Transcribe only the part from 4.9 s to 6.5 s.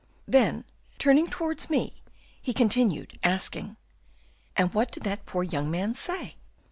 did that poor young man say?